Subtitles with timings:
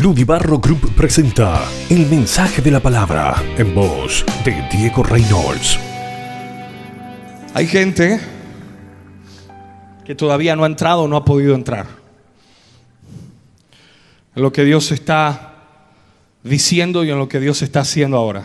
[0.00, 1.60] Ludibarro Group presenta
[1.90, 5.76] el mensaje de la palabra en voz de Diego Reynolds.
[7.52, 8.20] Hay gente
[10.04, 11.86] que todavía no ha entrado o no ha podido entrar.
[14.36, 15.56] En lo que Dios está
[16.44, 18.44] diciendo y en lo que Dios está haciendo ahora.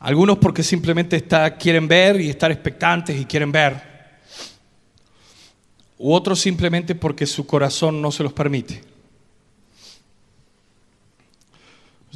[0.00, 3.93] Algunos porque simplemente está, quieren ver y estar expectantes y quieren ver
[6.04, 8.84] u otros simplemente porque su corazón no se los permite.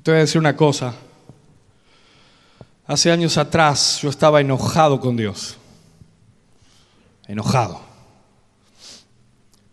[0.03, 0.95] Te voy a decir una cosa.
[2.87, 5.57] Hace años atrás yo estaba enojado con Dios.
[7.29, 7.81] Enojado.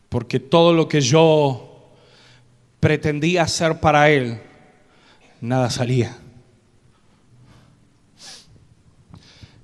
[0.08, 1.90] Porque todo lo que yo
[2.80, 4.42] pretendía hacer para Él,
[5.42, 6.18] nada salía.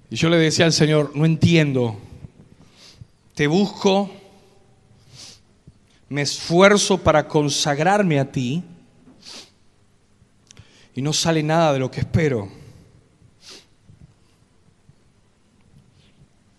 [0.09, 1.97] Y yo le decía al Señor, no entiendo.
[3.33, 4.17] Te busco
[6.11, 8.61] me esfuerzo para consagrarme a ti
[10.93, 12.49] y no sale nada de lo que espero.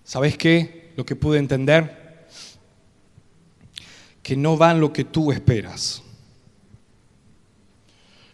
[0.04, 0.94] ¿Sabes qué?
[0.96, 2.26] Lo que pude entender,
[4.22, 6.02] que no van lo que tú esperas.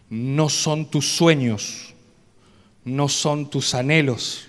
[0.09, 1.93] No son tus sueños,
[2.85, 4.47] no son tus anhelos,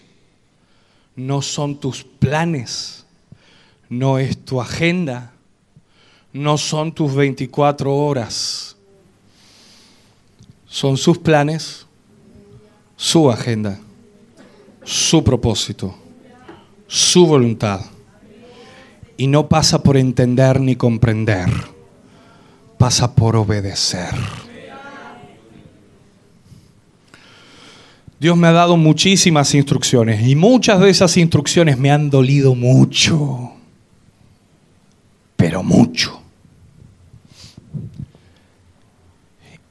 [1.16, 3.06] no son tus planes,
[3.89, 5.30] no es tu agenda
[6.33, 8.77] no son tus 24 horas,
[10.67, 11.87] son sus planes,
[12.97, 13.81] su agenda,
[14.84, 15.95] su propósito,
[16.87, 17.81] su voluntad.
[19.17, 21.50] Y no pasa por entender ni comprender,
[22.78, 24.15] pasa por obedecer.
[28.19, 33.53] Dios me ha dado muchísimas instrucciones y muchas de esas instrucciones me han dolido mucho,
[35.37, 36.19] pero mucho.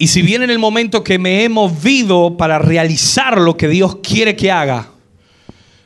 [0.02, 3.98] Y si bien en el momento que me he movido para realizar lo que Dios
[3.98, 4.92] quiere que haga,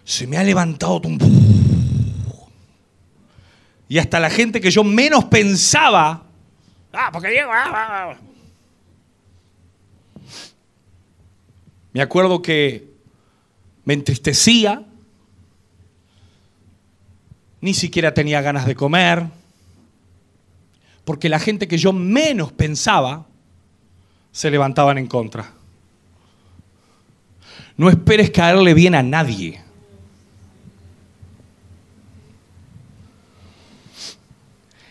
[0.05, 1.17] se me ha levantado un...
[3.89, 6.27] Y hasta la gente que yo menos pensaba,
[6.93, 8.17] ah, porque Diego, ah, ah, ah".
[11.91, 12.87] Me acuerdo que
[13.83, 14.83] me entristecía,
[17.61, 19.25] ni siquiera tenía ganas de comer,
[21.03, 23.25] porque la gente que yo menos pensaba
[24.33, 25.49] se levantaban en contra.
[27.77, 29.61] No esperes caerle bien a nadie.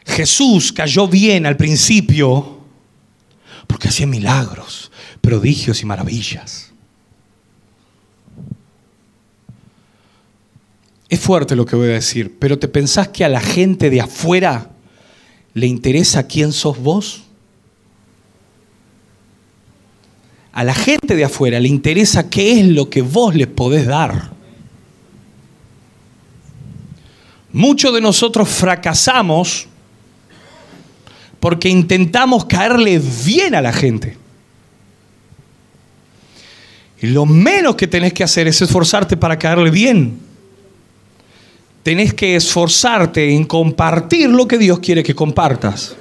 [0.07, 2.61] Jesús cayó bien al principio
[3.67, 6.73] porque hacía milagros, prodigios y maravillas.
[11.09, 14.01] Es fuerte lo que voy a decir, pero ¿te pensás que a la gente de
[14.01, 14.71] afuera
[15.55, 17.25] le interesa quién sos vos?
[20.53, 24.31] A la gente de afuera le interesa qué es lo que vos les podés dar.
[27.53, 29.67] Muchos de nosotros fracasamos
[31.41, 34.17] porque intentamos caerle bien a la gente.
[37.01, 40.19] Y lo menos que tenés que hacer es esforzarte para caerle bien.
[41.83, 45.97] Tenés que esforzarte en compartir lo que Dios quiere que compartas.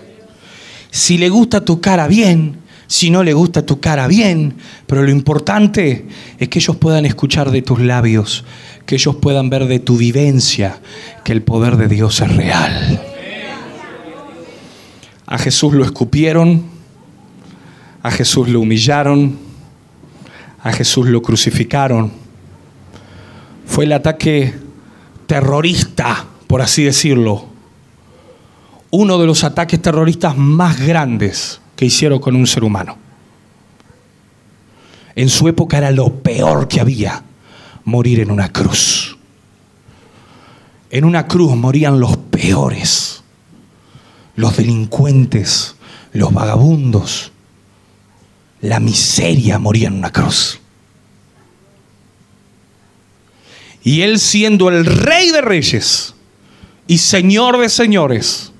[0.92, 2.61] Si le gusta tu cara bien,
[2.92, 6.08] si no le gusta tu cara, bien, pero lo importante
[6.38, 8.44] es que ellos puedan escuchar de tus labios,
[8.86, 10.82] que ellos puedan ver de tu vivencia
[11.24, 13.02] que el poder de Dios es real.
[15.26, 16.66] A Jesús lo escupieron,
[18.04, 19.38] a Jesús lo humillaron,
[20.62, 22.12] a Jesús lo crucificaron.
[23.68, 24.54] Fue el ataque
[25.28, 27.46] terrorista, por así decirlo,
[28.90, 32.96] uno de los ataques terroristas más grandes que hicieron con un ser humano.
[35.16, 37.24] En su época era lo peor que había,
[37.86, 39.18] morir en una cruz.
[40.92, 43.24] En una cruz morían los peores,
[44.36, 45.76] los delincuentes,
[46.14, 47.32] los vagabundos.
[48.62, 50.60] La miseria moría en una cruz.
[53.82, 56.14] Y él siendo el rey de reyes
[56.86, 58.52] y señor de señores,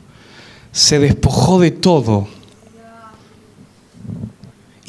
[0.72, 2.41] se despojó de todo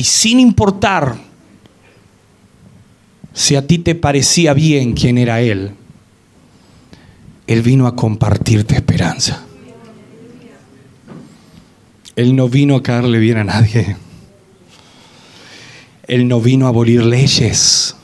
[0.02, 1.16] y sin importar
[3.32, 5.76] si a ti te parecía bien quién era Él,
[7.46, 9.44] Él vino a compartirte esperanza.
[12.16, 13.96] Él no vino a caerle bien a nadie.
[16.08, 17.94] Él no vino a abolir leyes.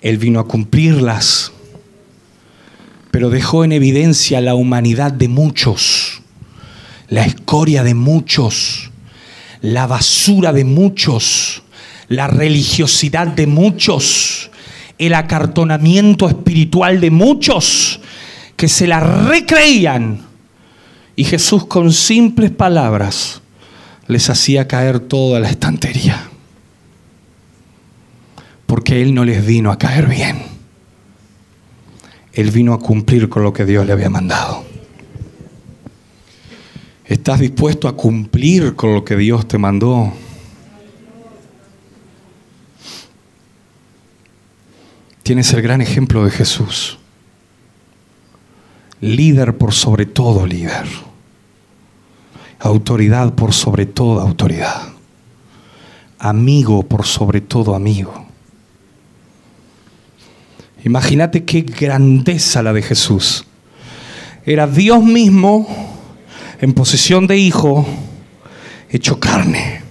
[0.00, 1.52] Él vino a cumplirlas.
[3.12, 6.20] Pero dejó en evidencia la humanidad de muchos
[7.08, 8.83] la escoria de muchos,
[9.64, 11.62] la basura de muchos,
[12.08, 14.50] la religiosidad de muchos,
[14.98, 17.98] el acartonamiento espiritual de muchos
[18.56, 20.20] que se la recreían.
[21.16, 23.40] Y Jesús con simples palabras
[24.06, 26.28] les hacía caer toda la estantería.
[28.66, 30.42] Porque Él no les vino a caer bien.
[32.34, 34.63] Él vino a cumplir con lo que Dios le había mandado.
[37.06, 40.10] ¿Estás dispuesto a cumplir con lo que Dios te mandó?
[45.22, 46.98] Tienes el gran ejemplo de Jesús.
[49.02, 50.86] Líder por sobre todo líder.
[52.60, 54.88] Autoridad por sobre toda autoridad.
[56.18, 58.26] Amigo por sobre todo amigo.
[60.84, 63.44] Imagínate qué grandeza la de Jesús.
[64.46, 65.93] Era Dios mismo
[66.60, 67.86] en posición de hijo,
[68.88, 69.82] hecho carne.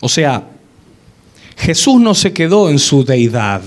[0.00, 0.50] O sea,
[1.56, 3.62] Jesús no se quedó en su deidad.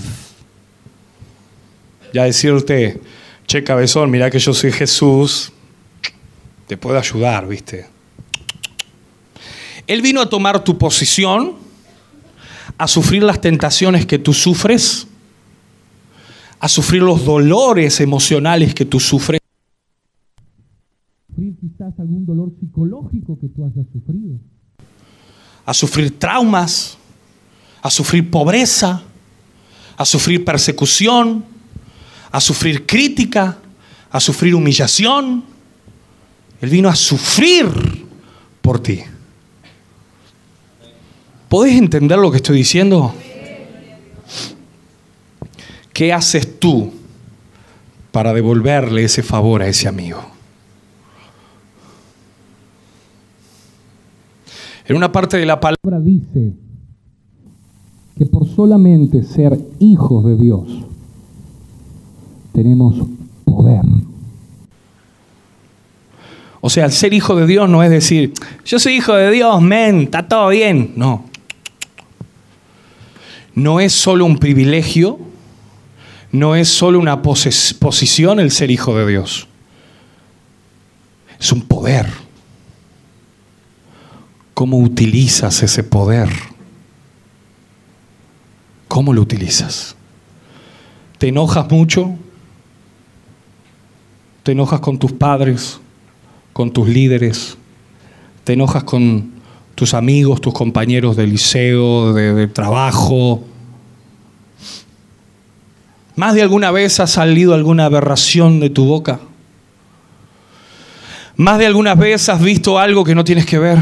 [2.14, 3.02] Ya decirte,
[3.48, 5.52] che cabezón, mira que yo soy Jesús,
[6.68, 7.88] te puedo ayudar, ¿viste?
[9.88, 11.56] Él vino a tomar tu posición,
[12.78, 15.08] a sufrir las tentaciones que tú sufres,
[16.60, 19.40] a sufrir los dolores emocionales que tú sufres.
[21.28, 24.40] Sufrir quizás algún dolor psicológico que tú hayas sufrido.
[25.66, 26.98] A sufrir traumas,
[27.82, 29.04] a sufrir pobreza,
[29.98, 31.46] a sufrir persecución,
[32.32, 33.58] a sufrir crítica,
[34.10, 35.44] a sufrir humillación.
[36.62, 37.68] Él vino a sufrir
[38.62, 39.02] por ti.
[41.50, 43.14] ¿Podés entender lo que estoy diciendo?
[45.98, 46.92] ¿Qué haces tú
[48.12, 50.22] para devolverle ese favor a ese amigo?
[54.86, 56.54] En una parte de la palabra dice
[58.16, 60.68] que por solamente ser hijos de Dios
[62.54, 62.96] tenemos
[63.44, 63.82] poder.
[66.62, 68.34] O sea, ser hijo de Dios no es decir,
[68.66, 70.94] yo soy hijo de Dios, men, está todo bien.
[70.96, 71.24] No.
[73.56, 75.26] No es solo un privilegio,
[76.32, 79.48] no es solo una posición el ser hijo de Dios.
[81.40, 82.08] Es un poder.
[84.54, 86.30] ¿Cómo utilizas ese poder?
[88.88, 89.96] ¿Cómo lo utilizas?
[91.18, 92.16] ¿Te enojas mucho?
[94.44, 95.80] ¿Te enojas con tus padres,
[96.54, 97.58] con tus líderes?
[98.44, 99.32] ¿Te enojas con
[99.76, 103.44] tus amigos, tus compañeros de liceo, de, trabajo?
[106.18, 109.20] ¿Más de alguna vez ha salido alguna aberración de tu boca?
[111.36, 113.78] ¿Más de alguna vez has visto algo que no tienes que ver?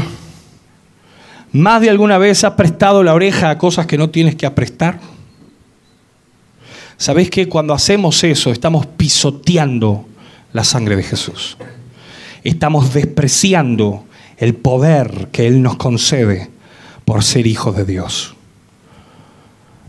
[1.52, 5.00] ¿Más de alguna vez has prestado la oreja a cosas que no tienes que aprestar?
[6.98, 10.06] ¿Sabéis que cuando hacemos eso estamos pisoteando
[10.52, 11.56] la sangre de Jesús?
[12.44, 14.04] Estamos despreciando
[14.36, 16.50] el poder que Él nos concede
[17.06, 18.34] por ser hijos de Dios.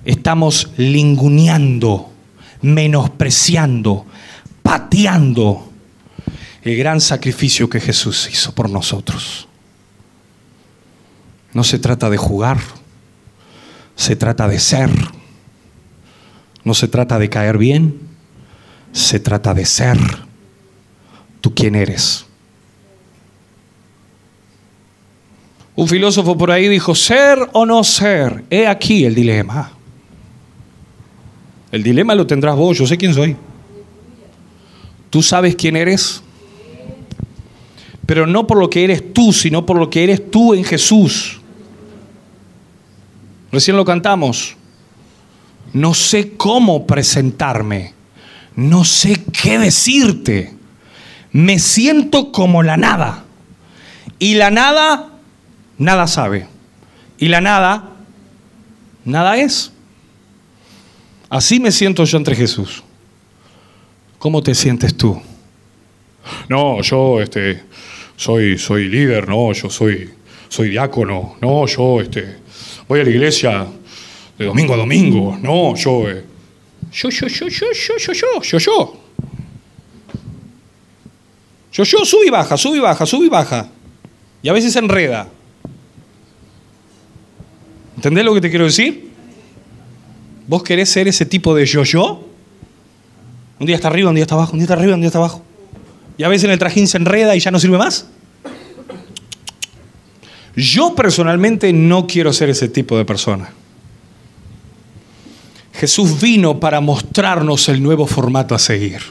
[0.05, 2.13] Estamos linguneando
[2.61, 4.05] menospreciando,
[4.63, 5.71] pateando
[6.61, 9.47] el gran sacrificio que Jesús hizo por nosotros.
[11.53, 12.59] No se trata de jugar,
[13.95, 14.91] se trata de ser.
[16.63, 17.97] No se trata de caer bien,
[18.91, 19.97] se trata de ser
[21.39, 22.25] tú quién eres.
[25.75, 29.76] Un filósofo por ahí dijo, ser o no ser, he aquí el dilema.
[31.71, 33.35] El dilema lo tendrás vos, yo sé quién soy.
[35.09, 36.21] Tú sabes quién eres,
[38.05, 41.39] pero no por lo que eres tú, sino por lo que eres tú en Jesús.
[43.51, 44.55] Recién lo cantamos.
[45.73, 47.93] No sé cómo presentarme,
[48.55, 50.53] no sé qué decirte.
[51.31, 53.25] Me siento como la nada.
[54.19, 55.09] Y la nada,
[55.77, 56.47] nada sabe.
[57.17, 57.89] Y la nada,
[59.05, 59.73] nada es.
[61.29, 62.83] Así me siento yo entre Jesús.
[64.17, 65.21] ¿Cómo te sientes tú?
[66.49, 67.63] No, yo este,
[68.15, 70.09] soy, soy líder, no, yo soy,
[70.49, 72.37] soy diácono, no, yo este,
[72.87, 73.67] voy a la iglesia
[74.37, 76.23] de domingo a domingo, no, yo, eh,
[76.91, 78.97] yo, yo, yo, yo, yo, yo, yo, yo, yo.
[81.71, 83.69] Yo, yo, sube y baja, sube y baja, sube y baja.
[84.41, 85.27] Y a veces enreda.
[87.95, 89.06] ¿Entendés lo que te quiero decir?
[90.47, 92.25] ¿Vos querés ser ese tipo de yo-yo?
[93.59, 95.19] Un día está arriba, un día está abajo, un día está arriba, un día está
[95.19, 95.43] abajo.
[96.17, 98.07] Y a veces en el trajín se enreda y ya no sirve más.
[100.55, 103.51] Yo personalmente no quiero ser ese tipo de persona.
[105.73, 109.01] Jesús vino para mostrarnos el nuevo formato a seguir.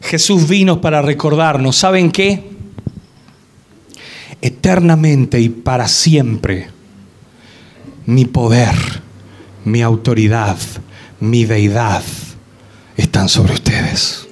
[0.00, 2.50] Jesús vino para recordarnos, ¿saben qué?
[4.40, 6.68] Eternamente y para siempre,
[8.06, 9.03] mi poder,
[9.64, 10.56] mi autoridad,
[11.20, 12.02] mi deidad
[12.96, 14.28] están sobre ustedes.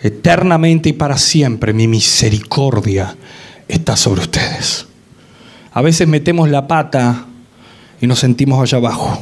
[0.00, 3.16] Eternamente y para siempre, mi misericordia
[3.68, 4.86] está sobre ustedes.
[5.72, 7.26] A veces metemos la pata
[8.00, 9.18] y nos sentimos allá abajo.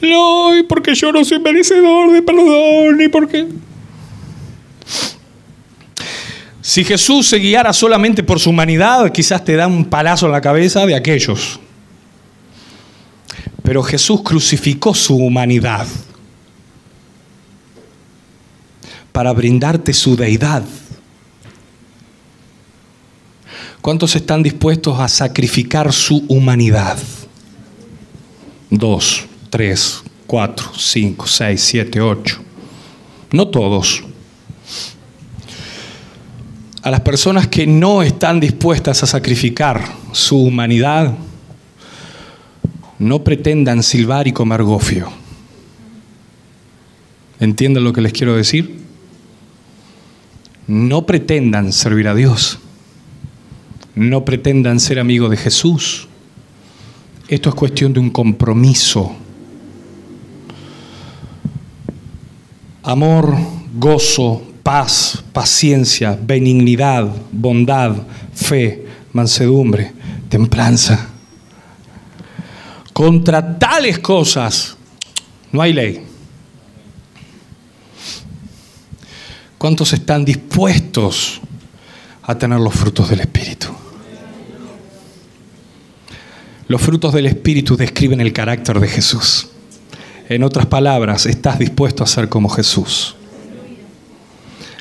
[0.00, 3.48] No, y porque yo no soy merecedor de perdón, y porque.
[6.60, 10.40] Si Jesús se guiara solamente por su humanidad, quizás te da un palazo en la
[10.40, 11.58] cabeza de aquellos.
[13.68, 15.86] Pero Jesús crucificó su humanidad
[19.12, 20.62] para brindarte su deidad.
[23.82, 26.96] ¿Cuántos están dispuestos a sacrificar su humanidad?
[28.70, 32.40] Dos, tres, cuatro, cinco, seis, siete, ocho.
[33.32, 34.02] No todos.
[36.80, 41.12] A las personas que no están dispuestas a sacrificar su humanidad,
[42.98, 45.08] no pretendan silbar y comer gofio.
[47.40, 48.78] ¿Entienden lo que les quiero decir?
[50.66, 52.58] No pretendan servir a Dios.
[53.94, 56.08] No pretendan ser amigos de Jesús.
[57.28, 59.14] Esto es cuestión de un compromiso.
[62.82, 63.36] Amor,
[63.74, 67.96] gozo, paz, paciencia, benignidad, bondad,
[68.34, 69.92] fe, mansedumbre,
[70.28, 71.07] templanza.
[72.98, 74.76] Contra tales cosas
[75.52, 76.04] no hay ley.
[79.56, 81.40] ¿Cuántos están dispuestos
[82.24, 83.68] a tener los frutos del Espíritu?
[86.66, 89.46] Los frutos del Espíritu describen el carácter de Jesús.
[90.28, 93.14] En otras palabras, estás dispuesto a ser como Jesús.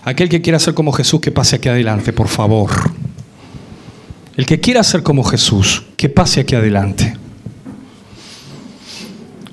[0.01, 2.71] Aquel que quiera ser como Jesús, que pase aquí adelante, por favor.
[4.35, 7.26] El que quiera ser como Jesús, que pase aquí adelante.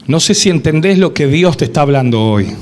[0.06, 2.54] No sé si entendés lo que Dios te está hablando hoy.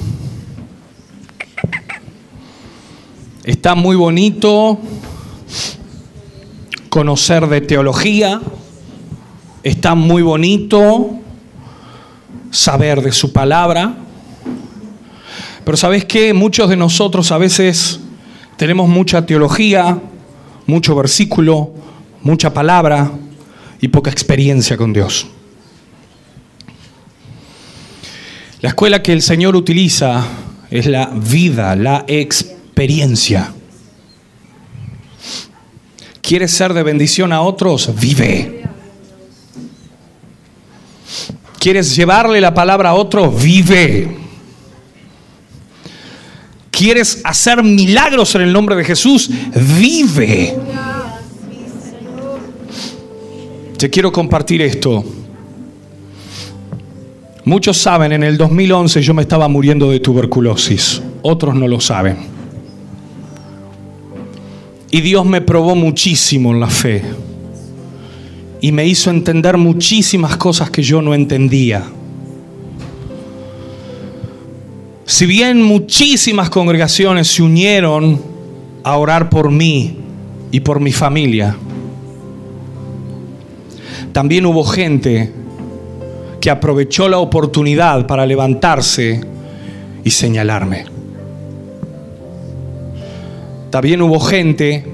[3.43, 4.79] Está muy bonito
[6.89, 8.41] conocer de teología,
[9.65, 11.19] está muy bonito
[12.53, 13.97] saber de su palabra,
[15.65, 16.33] pero ¿sabes qué?
[16.35, 17.99] Muchos de nosotros a veces
[18.57, 19.99] tenemos mucha teología,
[20.67, 21.73] mucho versículo,
[22.23, 23.11] mucha palabra
[23.81, 25.27] y poca experiencia con Dios.
[28.63, 30.25] La escuela que el Señor utiliza
[30.71, 33.53] es la vida, la experiencia.
[36.21, 37.93] ¿Quieres ser de bendición a otros?
[38.01, 38.63] Vive.
[41.59, 43.43] ¿Quieres llevarle la palabra a otros?
[43.43, 44.17] Vive.
[46.71, 49.29] ¿Quieres hacer milagros en el nombre de Jesús?
[49.77, 50.57] Vive.
[53.77, 55.05] Te quiero compartir esto.
[57.45, 61.03] Muchos saben, en el 2011 yo me estaba muriendo de tuberculosis.
[61.23, 62.17] Otros no lo saben.
[64.93, 67.03] Y Dios me probó muchísimo en la fe.
[68.61, 71.83] Y me hizo entender muchísimas cosas que yo no entendía.
[75.05, 78.23] Si bien muchísimas congregaciones se unieron
[78.85, 79.97] a orar por mí
[80.53, 81.57] y por mi familia,
[84.13, 85.42] también hubo gente
[86.43, 89.21] que aprovechó la oportunidad para levantarse
[90.03, 90.87] y señalarme.
[93.71, 94.85] También hubo gente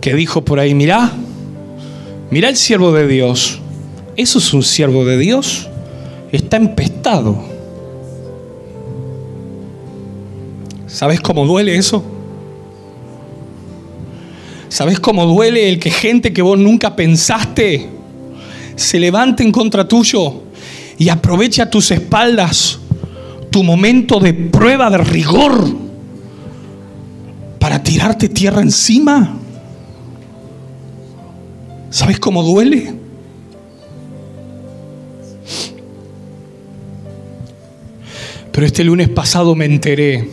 [0.00, 1.10] que dijo por ahí, mirá,
[2.30, 3.58] mirá el siervo de Dios.
[4.14, 5.68] ¿Eso es un siervo de Dios?
[6.30, 7.36] Está empestado.
[10.86, 12.04] ¿Sabes cómo duele eso?
[14.68, 17.88] ¿Sabes cómo duele el que gente que vos nunca pensaste
[18.76, 20.43] se levante en contra tuyo
[20.98, 22.78] y aproveche a tus espaldas
[23.50, 25.64] tu momento de prueba de rigor
[27.58, 29.36] para tirarte tierra encima?
[31.90, 32.94] ¿Sabes cómo duele?
[38.50, 40.28] Pero este lunes pasado me enteré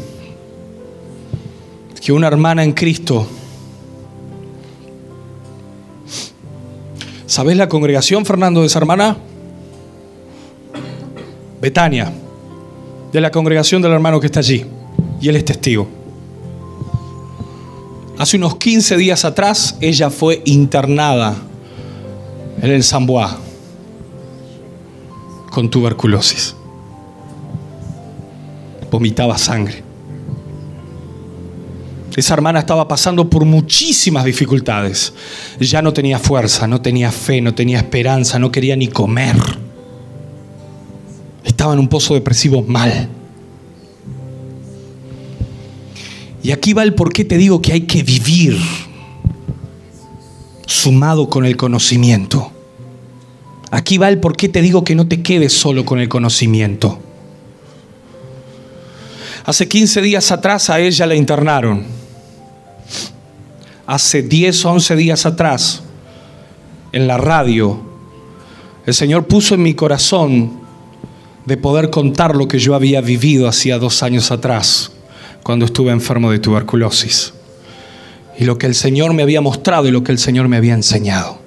[2.01, 3.27] que una hermana en Cristo,
[7.25, 9.17] ¿sabes la congregación, Fernando, de esa hermana?
[11.61, 12.11] Betania.
[13.11, 14.65] de la congregación del hermano que está allí.
[15.19, 15.87] Y él es testigo.
[18.17, 21.35] Hace unos 15 días atrás, ella fue internada
[22.61, 23.37] en el Samboa
[25.51, 26.55] con tuberculosis.
[28.89, 29.83] Vomitaba sangre.
[32.15, 35.13] Esa hermana estaba pasando por muchísimas dificultades.
[35.59, 39.60] Ya no tenía fuerza, no tenía fe, no tenía esperanza, no quería ni comer.
[41.43, 43.09] Estaba en un pozo depresivo mal.
[46.43, 48.57] Y aquí va el por qué te digo que hay que vivir
[50.65, 52.51] sumado con el conocimiento.
[53.69, 56.99] Aquí va el por qué te digo que no te quedes solo con el conocimiento.
[59.45, 61.83] Hace 15 días atrás a ella la internaron.
[63.87, 65.83] Hace 10, 11 días atrás,
[66.91, 67.79] en la radio,
[68.85, 70.59] el Señor puso en mi corazón
[71.45, 74.91] de poder contar lo que yo había vivido hacía dos años atrás,
[75.43, 77.33] cuando estuve enfermo de tuberculosis.
[78.37, 80.73] Y lo que el Señor me había mostrado y lo que el Señor me había
[80.73, 81.39] enseñado.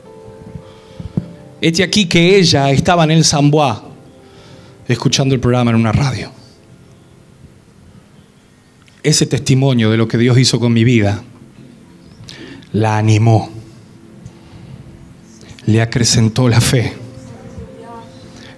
[1.61, 3.85] Este aquí que ella estaba en el Samboa
[4.87, 6.31] escuchando el programa en una radio.
[9.03, 11.23] Ese testimonio de lo que Dios hizo con mi vida
[12.73, 13.51] la animó,
[15.67, 17.04] le acrecentó la fe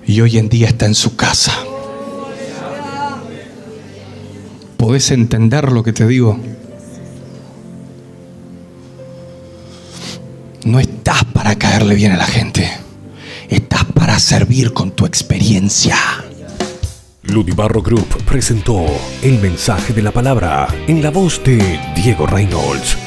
[0.07, 1.53] y hoy en día está en su casa.
[4.77, 6.39] ¿Podés entender lo que te digo?
[10.65, 12.71] No estás para caerle bien a la gente.
[13.49, 15.97] Estás para servir con tu experiencia.
[17.25, 18.85] Ludibarro Group presentó
[19.23, 23.06] el mensaje de la palabra en la voz de Diego Reynolds